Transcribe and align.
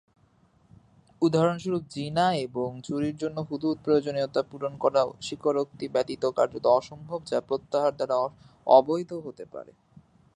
উদাহরণস্বরূপ, 1.21 1.83
জিনা 1.89 2.27
এবং 2.45 2.69
চুরির 2.83 3.15
জন্য 3.17 3.37
"হুদুদ" 3.41 3.77
প্রয়োজনীয়তা 3.83 4.41
পূরণ 4.43 4.73
করা 4.77 5.01
স্বীকারোক্তি 5.21 5.85
ব্যতীত 5.87 6.23
কার্যত 6.37 6.65
অসম্ভব, 6.79 7.19
যা 7.25 7.39
প্রত্যাহার 7.41 7.93
দ্বারা 7.95 8.17
অবৈধ 8.67 9.11
হতে 9.25 9.45
পারে। 9.45 9.71